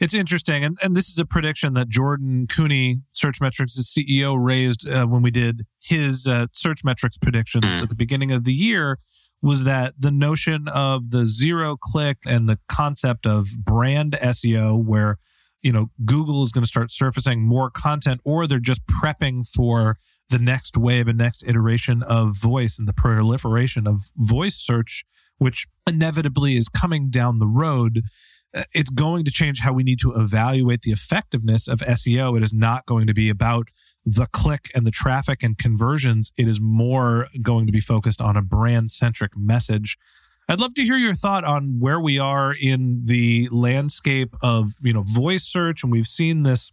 It's 0.00 0.14
interesting. 0.14 0.64
And, 0.64 0.78
and 0.82 0.94
this 0.94 1.08
is 1.08 1.18
a 1.18 1.24
prediction 1.24 1.74
that 1.74 1.88
Jordan 1.88 2.46
Koene, 2.46 3.02
Searchmetrics' 3.12 3.78
CEO, 3.80 4.36
raised 4.38 4.88
uh, 4.88 5.06
when 5.06 5.22
we 5.22 5.30
did 5.30 5.62
his 5.82 6.26
uh, 6.26 6.46
Searchmetrics 6.54 7.20
predictions 7.20 7.64
mm. 7.64 7.82
at 7.82 7.88
the 7.88 7.96
beginning 7.96 8.30
of 8.30 8.44
the 8.44 8.52
year 8.52 8.98
was 9.40 9.64
that 9.64 9.94
the 9.98 10.10
notion 10.10 10.68
of 10.68 11.10
the 11.10 11.24
zero 11.24 11.76
click 11.76 12.18
and 12.26 12.48
the 12.48 12.58
concept 12.68 13.26
of 13.26 13.48
brand 13.64 14.16
SEO, 14.20 14.82
where 14.82 15.18
you 15.62 15.72
know 15.72 15.90
Google 16.04 16.44
is 16.44 16.52
going 16.52 16.62
to 16.62 16.68
start 16.68 16.90
surfacing 16.90 17.42
more 17.42 17.70
content, 17.70 18.20
or 18.24 18.46
they're 18.46 18.58
just 18.58 18.86
prepping 18.86 19.46
for 19.46 19.98
the 20.28 20.38
next 20.38 20.76
wave 20.76 21.08
and 21.08 21.18
next 21.18 21.42
iteration 21.46 22.02
of 22.02 22.36
voice 22.36 22.78
and 22.78 22.86
the 22.86 22.92
proliferation 22.92 23.86
of 23.86 24.10
voice 24.16 24.56
search, 24.56 25.04
which 25.38 25.66
inevitably 25.86 26.56
is 26.56 26.68
coming 26.68 27.10
down 27.10 27.38
the 27.38 27.46
road. 27.46 28.02
Uh, 28.54 28.64
it's 28.74 28.90
going 28.90 29.24
to 29.24 29.30
change 29.30 29.60
how 29.60 29.72
we 29.72 29.82
need 29.82 29.98
to 30.00 30.12
evaluate 30.14 30.82
the 30.82 30.90
effectiveness 30.90 31.68
of 31.68 31.80
SEO. 31.80 32.36
It 32.36 32.42
is 32.42 32.52
not 32.52 32.86
going 32.86 33.06
to 33.06 33.14
be 33.14 33.28
about 33.28 33.68
the 34.06 34.26
click 34.26 34.70
and 34.74 34.86
the 34.86 34.90
traffic 34.90 35.42
and 35.42 35.58
conversions. 35.58 36.32
It 36.38 36.48
is 36.48 36.60
more 36.60 37.28
going 37.42 37.66
to 37.66 37.72
be 37.72 37.80
focused 37.80 38.22
on 38.22 38.36
a 38.36 38.42
brand 38.42 38.90
centric 38.90 39.36
message. 39.36 39.98
I'd 40.48 40.60
love 40.60 40.72
to 40.74 40.82
hear 40.82 40.96
your 40.96 41.14
thought 41.14 41.44
on 41.44 41.78
where 41.78 42.00
we 42.00 42.18
are 42.18 42.54
in 42.54 43.02
the 43.04 43.50
landscape 43.52 44.34
of, 44.40 44.72
you 44.82 44.94
know, 44.94 45.02
voice 45.02 45.44
search. 45.44 45.82
And 45.82 45.92
we've 45.92 46.06
seen 46.06 46.42
this, 46.42 46.72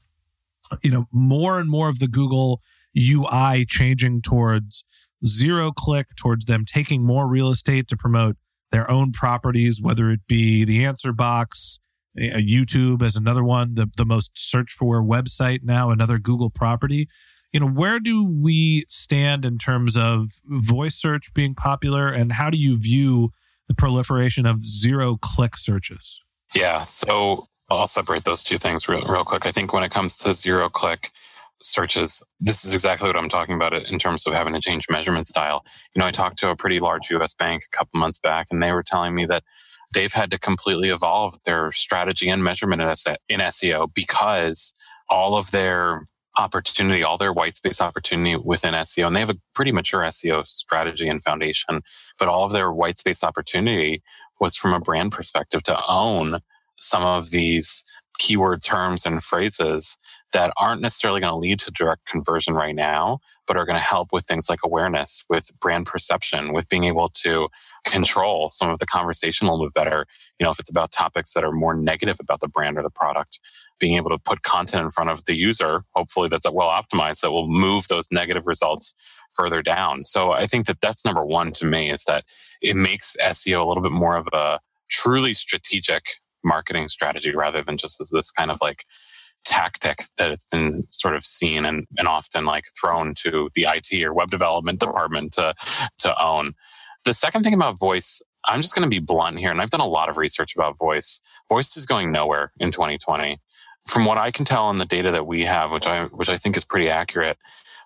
you 0.81 0.91
know, 0.91 1.07
more 1.11 1.59
and 1.59 1.69
more 1.69 1.89
of 1.89 1.99
the 1.99 2.07
Google 2.07 2.61
UI 2.97 3.65
changing 3.65 4.21
towards 4.21 4.85
zero 5.25 5.73
click, 5.73 6.15
towards 6.15 6.45
them 6.45 6.63
taking 6.63 7.03
more 7.03 7.27
real 7.27 7.49
estate 7.49 7.89
to 7.89 7.97
promote 7.97 8.37
their 8.71 8.89
own 8.89 9.11
properties, 9.11 9.81
whether 9.81 10.09
it 10.09 10.21
be 10.27 10.65
the 10.65 10.85
answer 10.85 11.13
box, 11.13 11.79
YouTube 12.17 13.01
as 13.01 13.15
another 13.15 13.43
one, 13.43 13.75
the, 13.75 13.89
the 13.97 14.05
most 14.05 14.31
searched 14.35 14.77
for 14.77 15.01
website 15.03 15.59
now, 15.63 15.89
another 15.91 16.17
Google 16.17 16.49
property. 16.49 17.07
You 17.51 17.59
know, 17.59 17.67
where 17.67 17.99
do 17.99 18.23
we 18.23 18.85
stand 18.89 19.45
in 19.45 19.57
terms 19.57 19.97
of 19.97 20.27
voice 20.45 20.95
search 20.95 21.33
being 21.33 21.55
popular 21.55 22.11
and 22.11 22.33
how 22.33 22.49
do 22.49 22.57
you 22.57 22.77
view 22.77 23.31
the 23.67 23.73
proliferation 23.73 24.45
of 24.45 24.63
zero 24.63 25.17
click 25.21 25.57
searches? 25.57 26.21
Yeah. 26.53 26.83
So 26.83 27.47
I'll 27.69 27.87
separate 27.87 28.25
those 28.25 28.43
two 28.43 28.57
things 28.57 28.87
real, 28.87 29.05
real 29.05 29.23
quick. 29.23 29.45
I 29.45 29.51
think 29.51 29.73
when 29.73 29.83
it 29.83 29.91
comes 29.91 30.17
to 30.17 30.33
zero 30.33 30.69
click, 30.69 31.11
searches. 31.65 32.21
This 32.39 32.63
is 32.63 32.73
exactly 32.73 33.07
what 33.07 33.17
I'm 33.17 33.29
talking 33.29 33.55
about 33.55 33.73
in 33.73 33.99
terms 33.99 34.25
of 34.25 34.33
having 34.33 34.53
to 34.53 34.61
change 34.61 34.85
measurement 34.89 35.27
style. 35.27 35.63
You 35.95 35.99
know, 35.99 36.05
I 36.05 36.11
talked 36.11 36.39
to 36.39 36.49
a 36.49 36.55
pretty 36.55 36.79
large 36.79 37.09
US 37.11 37.33
bank 37.33 37.63
a 37.63 37.77
couple 37.77 37.99
months 37.99 38.19
back, 38.19 38.47
and 38.51 38.61
they 38.61 38.71
were 38.71 38.83
telling 38.83 39.15
me 39.15 39.25
that 39.25 39.43
they've 39.93 40.13
had 40.13 40.31
to 40.31 40.39
completely 40.39 40.89
evolve 40.89 41.37
their 41.45 41.71
strategy 41.71 42.29
and 42.29 42.43
measurement 42.43 42.81
in 43.29 43.39
SEO 43.39 43.93
because 43.93 44.73
all 45.09 45.37
of 45.37 45.51
their 45.51 46.05
opportunity, 46.37 47.01
all 47.01 47.17
their 47.17 47.31
white 47.31 47.55
space 47.55 47.81
opportunity 47.81 48.35
within 48.35 48.73
SEO, 48.73 49.07
and 49.07 49.15
they 49.15 49.21
have 49.21 49.29
a 49.29 49.39
pretty 49.53 49.71
mature 49.71 50.01
SEO 50.01 50.45
strategy 50.45 51.07
and 51.07 51.23
foundation, 51.23 51.81
but 52.19 52.27
all 52.27 52.43
of 52.43 52.51
their 52.51 52.71
white 52.71 52.97
space 52.97 53.23
opportunity 53.23 54.03
was 54.39 54.55
from 54.55 54.73
a 54.73 54.79
brand 54.79 55.11
perspective 55.11 55.63
to 55.63 55.79
own 55.87 56.39
some 56.77 57.03
of 57.03 57.29
these 57.31 57.85
keyword 58.17 58.61
terms 58.61 59.05
and 59.05 59.23
phrases 59.23 59.97
that 60.35 60.51
aren't 60.57 60.81
necessarily 60.81 61.21
going 61.21 61.31
to 61.31 61.37
lead 61.37 61.59
to 61.61 61.71
direct 61.71 62.05
conversion 62.05 62.55
right 62.55 62.75
now, 62.75 63.19
but 63.47 63.55
are 63.55 63.65
going 63.65 63.77
to 63.77 63.81
help 63.81 64.09
with 64.11 64.25
things 64.25 64.49
like 64.49 64.59
awareness, 64.65 65.23
with 65.29 65.49
brand 65.61 65.85
perception, 65.85 66.51
with 66.51 66.67
being 66.67 66.83
able 66.83 67.07
to 67.07 67.47
control 67.85 68.49
some 68.49 68.69
of 68.69 68.79
the 68.79 68.85
conversation 68.85 69.47
a 69.47 69.51
little 69.51 69.67
bit 69.67 69.73
better. 69.73 70.05
You 70.37 70.43
know, 70.43 70.51
if 70.51 70.59
it's 70.59 70.69
about 70.69 70.91
topics 70.91 71.31
that 71.33 71.45
are 71.45 71.53
more 71.53 71.73
negative 71.73 72.17
about 72.19 72.41
the 72.41 72.49
brand 72.49 72.77
or 72.77 72.83
the 72.83 72.89
product, 72.89 73.39
being 73.79 73.95
able 73.95 74.09
to 74.09 74.17
put 74.17 74.43
content 74.43 74.83
in 74.83 74.89
front 74.89 75.09
of 75.09 75.23
the 75.23 75.35
user, 75.35 75.85
hopefully 75.95 76.27
that's 76.27 76.45
well 76.51 76.67
optimized, 76.67 77.21
that 77.21 77.31
will 77.31 77.47
move 77.47 77.87
those 77.87 78.09
negative 78.11 78.45
results 78.45 78.93
further 79.33 79.61
down. 79.61 80.03
So 80.03 80.31
I 80.33 80.47
think 80.47 80.65
that 80.65 80.81
that's 80.81 81.05
number 81.05 81.25
one 81.25 81.53
to 81.53 81.65
me 81.65 81.89
is 81.89 82.03
that 82.09 82.25
it 82.61 82.75
makes 82.75 83.15
SEO 83.23 83.63
a 83.63 83.65
little 83.65 83.83
bit 83.83 83.93
more 83.93 84.17
of 84.17 84.27
a 84.33 84.59
truly 84.89 85.33
strategic 85.33 86.03
marketing 86.43 86.89
strategy 86.89 87.33
rather 87.33 87.61
than 87.61 87.77
just 87.77 88.01
as 88.01 88.09
this 88.09 88.31
kind 88.31 88.51
of 88.51 88.59
like 88.61 88.83
tactic 89.45 90.03
that 90.17 90.31
it's 90.31 90.43
been 90.43 90.85
sort 90.89 91.15
of 91.15 91.25
seen 91.25 91.65
and, 91.65 91.85
and 91.97 92.07
often 92.07 92.45
like 92.45 92.65
thrown 92.79 93.13
to 93.15 93.49
the 93.55 93.67
IT 93.69 94.03
or 94.03 94.13
web 94.13 94.29
development 94.29 94.79
department 94.79 95.33
to, 95.33 95.53
to 95.99 96.23
own. 96.23 96.53
The 97.05 97.13
second 97.13 97.43
thing 97.43 97.53
about 97.53 97.79
voice, 97.79 98.21
I'm 98.45 98.61
just 98.61 98.75
going 98.75 98.89
to 98.89 98.93
be 98.93 98.99
blunt 98.99 99.39
here, 99.39 99.51
and 99.51 99.61
I've 99.61 99.69
done 99.69 99.81
a 99.81 99.87
lot 99.87 100.09
of 100.09 100.17
research 100.17 100.55
about 100.55 100.77
voice. 100.77 101.21
Voice 101.49 101.77
is 101.77 101.85
going 101.85 102.11
nowhere 102.11 102.51
in 102.59 102.71
2020. 102.71 103.39
From 103.87 104.05
what 104.05 104.17
I 104.17 104.31
can 104.31 104.45
tell 104.45 104.69
in 104.71 104.79
the 104.79 104.85
data 104.85 105.11
that 105.11 105.27
we 105.27 105.41
have, 105.43 105.71
which 105.71 105.85
I 105.85 106.05
which 106.05 106.29
I 106.29 106.37
think 106.37 106.57
is 106.57 106.65
pretty 106.65 106.89
accurate, 106.89 107.37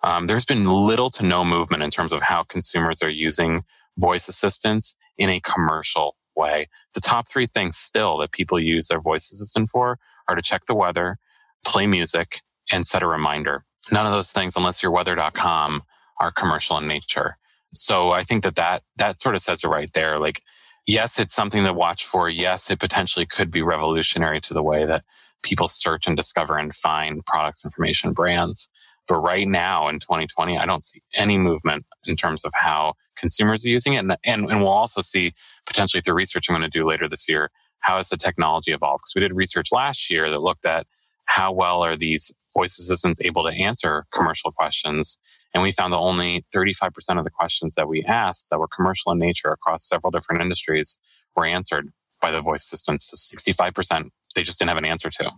um, 0.03 0.27
there's 0.27 0.45
been 0.45 0.65
little 0.65 1.09
to 1.11 1.25
no 1.25 1.43
movement 1.43 1.83
in 1.83 1.91
terms 1.91 2.13
of 2.13 2.21
how 2.21 2.43
consumers 2.43 3.01
are 3.01 3.09
using 3.09 3.63
voice 3.97 4.29
assistants 4.29 4.95
in 5.17 5.29
a 5.29 5.41
commercial 5.41 6.15
way. 6.35 6.69
The 6.93 7.01
top 7.01 7.27
three 7.27 7.47
things 7.47 7.77
still 7.77 8.17
that 8.19 8.31
people 8.31 8.59
use 8.59 8.87
their 8.87 9.01
voice 9.01 9.29
assistant 9.31 9.69
for 9.69 9.99
are 10.29 10.35
to 10.35 10.41
check 10.41 10.65
the 10.65 10.75
weather, 10.75 11.17
play 11.65 11.87
music, 11.87 12.41
and 12.71 12.85
set 12.85 13.03
a 13.03 13.07
reminder. 13.07 13.65
None 13.91 14.05
of 14.05 14.11
those 14.11 14.31
things, 14.31 14.55
unless 14.55 14.83
you're 14.83 14.91
weather.com, 14.91 15.83
are 16.19 16.31
commercial 16.31 16.77
in 16.77 16.87
nature. 16.87 17.37
So 17.73 18.11
I 18.11 18.23
think 18.23 18.43
that 18.43 18.55
that, 18.55 18.83
that 18.97 19.21
sort 19.21 19.35
of 19.35 19.41
says 19.41 19.63
it 19.63 19.67
right 19.67 19.91
there. 19.93 20.19
Like, 20.19 20.41
yes, 20.85 21.19
it's 21.19 21.35
something 21.35 21.63
to 21.63 21.73
watch 21.73 22.05
for. 22.05 22.29
Yes, 22.29 22.69
it 22.69 22.79
potentially 22.79 23.25
could 23.25 23.51
be 23.51 23.61
revolutionary 23.61 24.41
to 24.41 24.53
the 24.53 24.63
way 24.63 24.85
that 24.85 25.03
people 25.43 25.67
search 25.67 26.07
and 26.07 26.17
discover 26.17 26.57
and 26.57 26.75
find 26.75 27.25
products, 27.25 27.63
information, 27.63 28.13
brands. 28.13 28.69
But 29.07 29.17
right 29.17 29.47
now 29.47 29.87
in 29.87 29.99
2020, 29.99 30.57
I 30.57 30.65
don't 30.65 30.83
see 30.83 31.01
any 31.15 31.37
movement 31.37 31.85
in 32.05 32.15
terms 32.15 32.45
of 32.45 32.51
how 32.55 32.93
consumers 33.15 33.65
are 33.65 33.69
using 33.69 33.93
it. 33.93 33.99
And, 33.99 34.17
and, 34.23 34.49
and 34.49 34.61
we'll 34.61 34.69
also 34.69 35.01
see 35.01 35.33
potentially 35.65 36.01
through 36.01 36.15
research 36.15 36.49
I'm 36.49 36.55
going 36.55 36.69
to 36.69 36.77
do 36.77 36.87
later 36.87 37.07
this 37.07 37.27
year, 37.27 37.49
how 37.79 37.97
has 37.97 38.09
the 38.09 38.17
technology 38.17 38.71
evolved? 38.71 39.01
Because 39.01 39.15
we 39.15 39.21
did 39.21 39.35
research 39.35 39.71
last 39.71 40.11
year 40.11 40.29
that 40.29 40.41
looked 40.41 40.65
at 40.65 40.85
how 41.29 41.51
well 41.51 41.83
are 41.83 41.95
these 41.95 42.31
voice 42.57 42.79
assistants 42.79 43.21
able 43.21 43.43
to 43.43 43.50
answer 43.50 44.05
commercial 44.12 44.51
questions. 44.51 45.19
And 45.53 45.62
we 45.62 45.71
found 45.71 45.93
that 45.93 45.98
only 45.98 46.43
35% 46.55 46.89
of 47.19 47.24
the 47.24 47.29
questions 47.29 47.75
that 47.75 47.88
we 47.88 48.03
asked 48.07 48.48
that 48.50 48.57
were 48.57 48.67
commercial 48.67 49.12
in 49.12 49.19
nature 49.19 49.51
across 49.51 49.88
several 49.88 50.09
different 50.09 50.41
industries 50.41 50.98
were 51.36 51.45
answered 51.45 51.89
by 52.19 52.31
the 52.31 52.41
voice 52.41 52.63
assistants. 52.63 53.12
So 53.12 53.36
65% 53.38 54.09
they 54.36 54.43
just 54.43 54.59
didn't 54.59 54.69
have 54.69 54.77
an 54.77 54.86
answer 54.86 55.09
to 55.09 55.31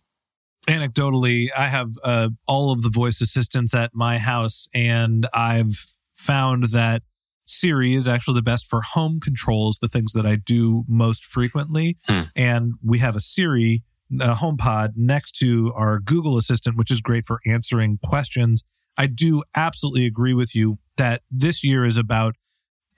anecdotally, 0.67 1.49
I 1.57 1.67
have 1.67 1.93
uh, 2.03 2.29
all 2.47 2.71
of 2.71 2.83
the 2.83 2.89
voice 2.89 3.19
assistants 3.19 3.73
at 3.73 3.91
my 3.95 4.19
house, 4.19 4.67
and 4.75 5.27
I've 5.33 5.95
found 6.15 6.65
that 6.65 7.01
Siri 7.45 7.95
is 7.95 8.07
actually 8.07 8.35
the 8.35 8.43
best 8.43 8.67
for 8.67 8.81
home 8.81 9.19
controls, 9.19 9.79
the 9.81 9.87
things 9.87 10.13
that 10.13 10.25
I 10.25 10.35
do 10.35 10.83
most 10.87 11.25
frequently. 11.25 11.97
Hmm. 12.05 12.21
And 12.35 12.73
we 12.85 12.99
have 12.99 13.15
a 13.15 13.19
Siri 13.19 13.83
a 14.19 14.35
HomePod 14.35 14.93
next 14.95 15.33
to 15.37 15.71
our 15.75 15.99
Google 15.99 16.37
Assistant, 16.37 16.77
which 16.77 16.91
is 16.91 17.01
great 17.01 17.25
for 17.25 17.39
answering 17.45 17.99
questions. 18.03 18.63
I 18.97 19.07
do 19.07 19.43
absolutely 19.55 20.05
agree 20.05 20.33
with 20.33 20.55
you 20.55 20.79
that 20.97 21.21
this 21.31 21.63
year 21.63 21.85
is 21.85 21.97
about 21.97 22.35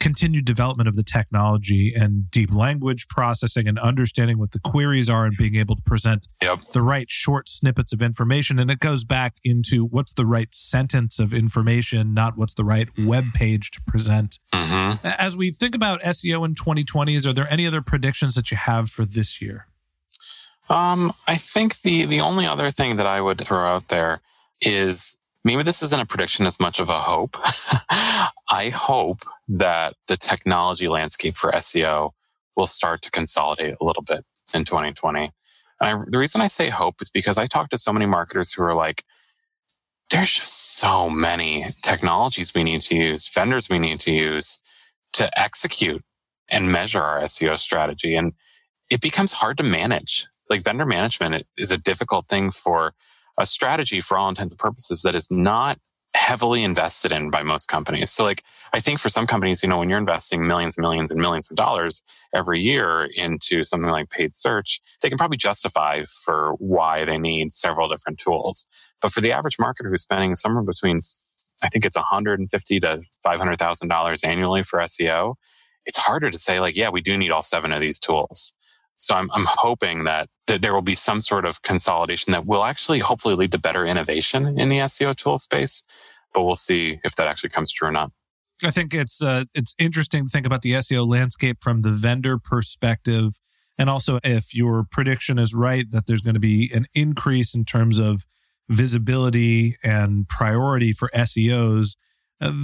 continued 0.04 0.44
development 0.44 0.90
of 0.90 0.98
the 0.98 1.04
technology 1.04 1.94
and 1.96 2.30
deep 2.30 2.54
language 2.54 3.08
processing 3.08 3.70
and 3.70 3.80
understanding 3.80 4.38
what 4.38 4.52
the 4.52 4.60
queries 4.60 5.10
are 5.10 5.26
and 5.26 5.38
being 5.38 5.56
able 5.56 5.78
to 5.78 5.82
present 5.84 6.28
yep. 6.42 6.60
the 6.74 6.82
right 6.82 7.10
short 7.10 7.48
snippets 7.48 7.94
of 7.94 8.02
information. 8.02 8.60
And 8.60 8.70
it 8.70 8.80
goes 8.80 9.06
back 9.06 9.38
into 9.46 9.86
what's 9.86 10.12
the 10.12 10.26
right 10.26 10.54
sentence 10.54 11.20
of 11.20 11.34
information, 11.34 12.14
not 12.14 12.38
what's 12.38 12.54
the 12.54 12.66
right 12.66 12.90
web 12.98 13.28
page 13.34 13.72
to 13.72 13.82
present. 13.84 14.40
Mm-hmm. 14.54 15.08
As 15.08 15.38
we 15.38 15.52
think 15.52 15.74
about 15.74 16.02
SEO 16.02 16.46
in 16.46 16.54
2020s, 16.54 17.26
are 17.26 17.32
there 17.32 17.50
any 17.50 17.66
other 17.66 17.82
predictions 17.82 18.36
that 18.36 18.52
you 18.52 18.58
have 18.58 18.90
for 18.90 19.06
this 19.06 19.42
year? 19.42 19.68
Um, 20.74 21.14
I 21.28 21.36
think 21.38 21.82
the 21.82 22.06
the 22.06 22.22
only 22.22 22.48
other 22.48 22.72
thing 22.72 22.98
that 22.98 23.06
I 23.06 23.22
would 23.22 23.46
throw 23.46 23.68
out 23.68 23.90
there 23.90 24.22
is 24.60 25.18
maybe 25.44 25.62
this 25.62 25.84
isn't 25.84 26.02
a 26.02 26.06
prediction 26.06 26.48
as 26.48 26.60
much 26.60 26.80
of 26.80 26.90
a 26.90 27.00
hope. 27.00 27.38
I 28.50 28.72
hope 28.74 29.20
that 29.48 29.94
the 30.08 30.18
technology 30.18 30.88
landscape 30.88 31.38
for 31.38 31.52
SEO 31.52 32.12
will 32.56 32.66
start 32.66 33.04
to 33.04 33.12
consolidate 33.12 33.76
a 33.80 33.86
little 33.86 34.02
bit 34.02 34.26
in 34.52 34.66
2020. 34.66 35.32
And 35.80 35.90
I, 35.90 36.04
the 36.10 36.18
reason 36.18 36.42
I 36.42 36.48
say 36.48 36.70
hope 36.70 37.04
is 37.04 37.12
because 37.12 37.38
I 37.38 37.46
talk 37.46 37.70
to 37.70 37.78
so 37.78 37.94
many 37.94 38.08
marketers 38.08 38.54
who 38.54 38.64
are 38.64 38.76
like, 38.76 39.04
there's 40.10 40.34
just 40.34 40.78
so 40.78 41.08
many 41.08 41.68
technologies 41.84 42.54
we 42.56 42.64
need 42.64 42.82
to 42.82 42.96
use, 42.96 43.30
vendors 43.30 43.70
we 43.70 43.78
need 43.78 44.00
to 44.02 44.12
use 44.12 44.58
to 45.14 45.40
execute 45.40 46.04
and 46.50 46.72
measure 46.72 47.02
our 47.02 47.22
SEO 47.22 47.60
strategy. 47.60 48.16
And 48.16 48.34
it 48.90 49.02
becomes 49.02 49.34
hard 49.34 49.58
to 49.58 49.64
manage. 49.64 50.28
Like 50.54 50.64
vendor 50.64 50.86
management 50.86 51.48
is 51.58 51.72
a 51.72 51.80
difficult 51.80 52.28
thing 52.28 52.52
for 52.52 52.94
a 53.40 53.46
strategy 53.48 54.02
for 54.02 54.20
all 54.20 54.30
intents 54.30 54.54
and 54.54 54.60
purposes 54.60 55.02
that 55.02 55.16
is 55.16 55.32
not 55.32 55.80
heavily 56.14 56.62
invested 56.62 57.12
in 57.12 57.32
by 57.32 57.42
most 57.42 57.68
companies. 57.68 58.12
So 58.12 58.24
like 58.24 58.44
I 58.72 58.80
think 58.80 59.00
for 59.00 59.10
some 59.10 59.26
companies, 59.26 59.64
you 59.64 59.70
know, 59.70 59.80
when 59.80 59.90
you're 59.90 59.98
investing 59.98 60.46
millions 60.46 60.78
and 60.78 60.84
millions 60.84 61.10
and 61.10 61.20
millions 61.20 61.50
of 61.50 61.58
dollars 61.58 62.04
every 62.36 62.62
year 62.62 63.10
into 63.16 63.64
something 63.64 63.90
like 63.90 64.12
paid 64.12 64.36
search, 64.36 64.80
they 65.02 65.10
can 65.10 65.18
probably 65.18 65.38
justify 65.38 66.04
for 66.04 66.54
why 66.60 67.04
they 67.04 67.18
need 67.18 67.52
several 67.52 67.90
different 67.90 68.20
tools. 68.20 68.68
But 69.02 69.12
for 69.12 69.22
the 69.22 69.32
average 69.32 69.58
marketer 69.58 69.90
who's 69.90 70.04
spending 70.04 70.36
somewhere 70.36 70.64
between 70.64 71.02
I 71.64 71.70
think 71.70 71.84
it's 71.84 71.96
150 71.96 72.80
to 72.82 73.02
$500,000 73.26 74.28
annually 74.28 74.62
for 74.62 74.78
SEO, 74.82 75.34
it's 75.88 75.98
harder 75.98 76.30
to 76.30 76.38
say 76.38 76.60
like, 76.60 76.76
yeah, 76.76 76.90
we 76.90 77.02
do 77.02 77.18
need 77.18 77.32
all 77.32 77.42
seven 77.42 77.74
of 77.74 77.82
these 77.82 77.98
tools. 77.98 78.54
So 78.96 79.16
I'm, 79.16 79.30
I'm 79.34 79.48
hoping 79.48 80.04
that, 80.04 80.30
that 80.48 80.62
there 80.62 80.74
will 80.74 80.82
be 80.82 80.96
some 80.96 81.22
sort 81.22 81.46
of 81.46 81.62
consolidation 81.62 82.32
that 82.32 82.46
will 82.46 82.64
actually 82.64 83.00
hopefully 83.00 83.36
lead 83.36 83.52
to 83.54 83.58
better 83.58 83.86
innovation 83.86 84.60
in 84.60 84.70
the 84.70 84.78
SEO 84.80 85.16
tool 85.16 85.38
space. 85.38 85.84
But 86.34 86.44
we'll 86.44 86.56
see 86.56 87.00
if 87.04 87.16
that 87.16 87.28
actually 87.28 87.52
comes 87.52 87.72
true 87.72 87.88
or 87.88 87.92
not. 87.92 88.12
I 88.64 88.72
think 88.72 88.94
it's 88.94 89.22
uh, 89.22 89.46
it's 89.54 89.74
interesting 89.78 90.28
to 90.28 90.30
think 90.30 90.46
about 90.46 90.62
the 90.62 90.74
SEO 90.74 91.08
landscape 91.08 91.58
from 91.62 91.82
the 91.82 91.92
vendor 91.92 92.38
perspective, 92.38 93.40
and 93.78 93.90
also 93.90 94.20
if 94.24 94.54
your 94.54 94.86
prediction 94.90 95.38
is 95.38 95.54
right 95.54 95.90
that 95.92 96.06
there's 96.06 96.22
going 96.22 96.36
to 96.36 96.40
be 96.40 96.72
an 96.74 96.86
increase 96.94 97.54
in 97.54 97.66
terms 97.66 98.00
of 98.00 98.26
visibility 98.70 99.78
and 99.84 100.28
priority 100.30 100.94
for 100.94 101.10
SEOs 101.14 101.96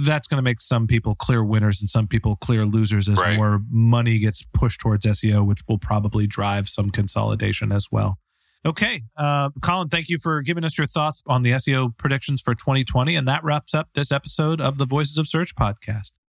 that's 0.02 0.26
going 0.26 0.38
to 0.38 0.42
make 0.42 0.60
some 0.60 0.86
people 0.86 1.14
clear 1.14 1.44
winners 1.44 1.80
and 1.80 1.88
some 1.88 2.06
people 2.06 2.36
clear 2.36 2.66
losers 2.66 3.08
as 3.08 3.18
right. 3.18 3.36
more 3.36 3.60
money 3.70 4.18
gets 4.18 4.42
pushed 4.42 4.80
towards 4.80 5.06
SEO, 5.06 5.46
which 5.46 5.60
will 5.68 5.78
probably 5.78 6.26
drive 6.26 6.68
some 6.68 6.90
consolidation 6.90 7.72
as 7.72 7.88
well. 7.90 8.18
Okay. 8.64 9.02
Uh, 9.16 9.50
Collin, 9.62 9.88
thank 9.88 10.08
you 10.08 10.18
for 10.18 10.42
giving 10.42 10.64
us 10.64 10.76
your 10.76 10.86
thoughts 10.86 11.22
on 11.26 11.42
the 11.42 11.52
SEO 11.52 11.96
predictions 11.96 12.42
for 12.42 12.54
2020. 12.54 13.16
And 13.16 13.26
that 13.26 13.42
wraps 13.42 13.72
up 13.72 13.88
this 13.94 14.12
episode 14.12 14.60
of 14.60 14.76
the 14.76 14.84
Voices 14.84 15.16
of 15.16 15.26
Search 15.26 15.54
podcast. 15.54 16.12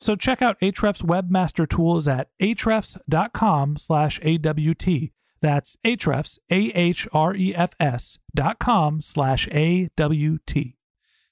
So 0.00 0.14
check 0.14 0.42
out 0.42 0.60
Ahrefs 0.60 1.02
Webmaster 1.02 1.68
Tools 1.68 2.06
at 2.06 2.28
ahrefs.com 2.40 3.76
slash 3.78 4.20
AWT. 4.22 5.10
That's 5.40 5.76
Ahrefs, 5.84 6.38
A-H-R-E-F-S 6.50 8.18
dot 8.34 8.58
com 8.58 9.00
slash 9.00 9.48
A-W-T. 9.52 10.76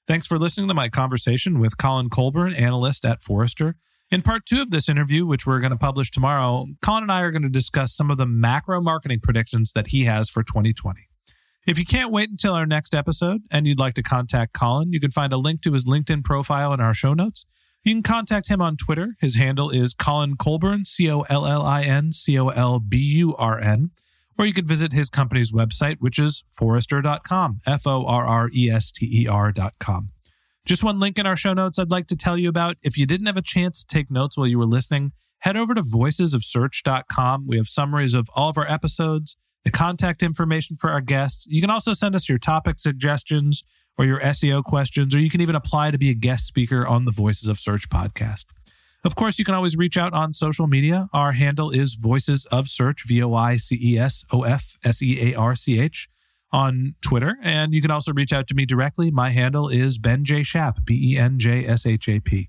Thanks 0.06 0.26
for 0.26 0.38
listening 0.38 0.68
to 0.68 0.74
my 0.74 0.88
conversation 0.88 1.58
with 1.58 1.78
Collin 1.78 2.10
Colburn, 2.10 2.54
analyst 2.54 3.04
at 3.04 3.22
Forrester. 3.22 3.76
In 4.10 4.20
part 4.22 4.44
two 4.44 4.60
of 4.60 4.70
this 4.70 4.88
interview, 4.88 5.24
which 5.26 5.46
we're 5.46 5.60
going 5.60 5.72
to 5.72 5.78
publish 5.78 6.10
tomorrow, 6.10 6.66
Collin 6.82 7.04
and 7.04 7.12
I 7.12 7.22
are 7.22 7.30
going 7.30 7.42
to 7.42 7.48
discuss 7.48 7.96
some 7.96 8.10
of 8.10 8.18
the 8.18 8.26
macro 8.26 8.80
marketing 8.80 9.20
predictions 9.22 9.72
that 9.72 9.88
he 9.88 10.04
has 10.04 10.28
for 10.28 10.42
2020. 10.42 11.08
If 11.66 11.78
you 11.78 11.86
can't 11.86 12.12
wait 12.12 12.28
until 12.28 12.52
our 12.52 12.66
next 12.66 12.94
episode 12.94 13.40
and 13.50 13.66
you'd 13.66 13.78
like 13.78 13.94
to 13.94 14.02
contact 14.02 14.52
Collin, 14.52 14.92
you 14.92 15.00
can 15.00 15.10
find 15.10 15.32
a 15.32 15.38
link 15.38 15.62
to 15.62 15.72
his 15.72 15.86
LinkedIn 15.86 16.22
profile 16.22 16.74
in 16.74 16.80
our 16.80 16.92
show 16.92 17.14
notes. 17.14 17.46
You 17.84 17.94
can 17.94 18.02
contact 18.02 18.48
him 18.48 18.62
on 18.62 18.78
Twitter. 18.78 19.14
His 19.20 19.36
handle 19.36 19.68
is 19.68 19.92
Collin 19.92 20.36
Colburn, 20.36 20.86
C 20.86 21.10
O 21.10 21.20
L 21.28 21.46
L 21.46 21.62
I 21.62 21.82
N 21.82 22.12
C 22.12 22.38
O 22.38 22.48
L 22.48 22.80
B 22.80 22.96
U 22.96 23.36
R 23.36 23.60
N. 23.60 23.90
Or 24.38 24.46
you 24.46 24.54
could 24.54 24.66
visit 24.66 24.94
his 24.94 25.10
company's 25.10 25.52
website, 25.52 25.98
which 26.00 26.18
is 26.18 26.44
forrester.com, 26.52 27.60
F 27.66 27.86
O 27.86 28.06
R 28.06 28.26
R 28.26 28.48
E 28.54 28.70
S 28.70 28.90
T 28.90 29.06
E 29.22 29.28
R.com. 29.28 30.10
Just 30.64 30.82
one 30.82 30.98
link 30.98 31.18
in 31.18 31.26
our 31.26 31.36
show 31.36 31.52
notes 31.52 31.78
I'd 31.78 31.90
like 31.90 32.06
to 32.06 32.16
tell 32.16 32.38
you 32.38 32.48
about. 32.48 32.78
If 32.82 32.96
you 32.96 33.04
didn't 33.04 33.26
have 33.26 33.36
a 33.36 33.42
chance 33.42 33.84
to 33.84 33.94
take 33.94 34.10
notes 34.10 34.38
while 34.38 34.46
you 34.46 34.58
were 34.58 34.64
listening, 34.64 35.12
head 35.40 35.58
over 35.58 35.74
to 35.74 35.82
voicesofsearch.com. 35.82 37.46
We 37.46 37.58
have 37.58 37.68
summaries 37.68 38.14
of 38.14 38.30
all 38.34 38.48
of 38.48 38.56
our 38.56 38.66
episodes, 38.66 39.36
the 39.62 39.70
contact 39.70 40.22
information 40.22 40.74
for 40.74 40.88
our 40.88 41.02
guests. 41.02 41.46
You 41.46 41.60
can 41.60 41.68
also 41.68 41.92
send 41.92 42.14
us 42.14 42.30
your 42.30 42.38
topic 42.38 42.78
suggestions 42.78 43.62
or 43.96 44.04
your 44.04 44.20
SEO 44.20 44.64
questions, 44.64 45.14
or 45.14 45.20
you 45.20 45.30
can 45.30 45.40
even 45.40 45.54
apply 45.54 45.90
to 45.90 45.98
be 45.98 46.10
a 46.10 46.14
guest 46.14 46.46
speaker 46.46 46.86
on 46.86 47.04
the 47.04 47.12
Voices 47.12 47.48
of 47.48 47.58
Search 47.58 47.88
podcast. 47.88 48.46
Of 49.04 49.16
course, 49.16 49.38
you 49.38 49.44
can 49.44 49.54
always 49.54 49.76
reach 49.76 49.98
out 49.98 50.14
on 50.14 50.32
social 50.32 50.66
media. 50.66 51.08
Our 51.12 51.32
handle 51.32 51.70
is 51.70 51.94
Voices 51.94 52.46
of 52.46 52.68
Search, 52.68 53.06
V 53.06 53.22
O 53.22 53.34
I 53.34 53.58
C 53.58 53.78
E 53.80 53.98
S 53.98 54.24
O 54.32 54.44
F 54.44 54.76
S 54.82 55.02
E 55.02 55.30
A 55.30 55.38
R 55.38 55.54
C 55.54 55.78
H 55.78 56.08
on 56.52 56.94
Twitter. 57.02 57.36
And 57.42 57.74
you 57.74 57.82
can 57.82 57.90
also 57.90 58.14
reach 58.14 58.32
out 58.32 58.46
to 58.46 58.54
me 58.54 58.64
directly. 58.64 59.10
My 59.10 59.30
handle 59.30 59.68
is 59.68 59.98
Ben 59.98 60.24
J. 60.24 60.42
Shap, 60.42 60.78
B 60.86 61.12
E 61.12 61.18
N 61.18 61.38
J 61.38 61.66
S 61.66 61.84
H 61.84 62.08
A 62.08 62.18
P. 62.18 62.48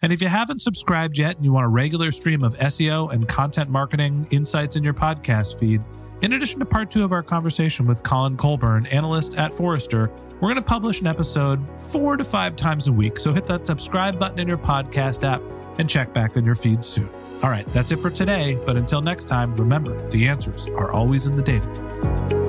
And 0.00 0.12
if 0.12 0.22
you 0.22 0.28
haven't 0.28 0.62
subscribed 0.62 1.18
yet 1.18 1.36
and 1.36 1.44
you 1.44 1.52
want 1.52 1.66
a 1.66 1.68
regular 1.68 2.10
stream 2.10 2.42
of 2.42 2.56
SEO 2.56 3.12
and 3.12 3.28
content 3.28 3.68
marketing 3.68 4.26
insights 4.30 4.76
in 4.76 4.82
your 4.82 4.94
podcast 4.94 5.58
feed, 5.58 5.82
in 6.22 6.34
addition 6.34 6.58
to 6.60 6.66
part 6.66 6.90
two 6.90 7.04
of 7.04 7.12
our 7.12 7.22
conversation 7.22 7.86
with 7.86 8.02
Collin 8.02 8.36
Colburn, 8.36 8.86
analyst 8.86 9.36
at 9.36 9.54
Forrester, 9.54 10.10
we're 10.34 10.48
going 10.48 10.56
to 10.56 10.62
publish 10.62 11.00
an 11.00 11.06
episode 11.06 11.64
four 11.80 12.16
to 12.16 12.24
five 12.24 12.56
times 12.56 12.88
a 12.88 12.92
week. 12.92 13.18
So 13.18 13.32
hit 13.32 13.46
that 13.46 13.66
subscribe 13.66 14.18
button 14.18 14.38
in 14.38 14.48
your 14.48 14.58
podcast 14.58 15.22
app 15.24 15.42
and 15.78 15.88
check 15.88 16.12
back 16.12 16.36
on 16.36 16.44
your 16.44 16.54
feed 16.54 16.84
soon. 16.84 17.08
All 17.42 17.50
right, 17.50 17.66
that's 17.72 17.90
it 17.90 18.00
for 18.00 18.10
today. 18.10 18.58
But 18.66 18.76
until 18.76 19.00
next 19.00 19.24
time, 19.24 19.54
remember 19.56 20.08
the 20.10 20.28
answers 20.28 20.66
are 20.68 20.92
always 20.92 21.26
in 21.26 21.36
the 21.36 21.42
data. 21.42 22.39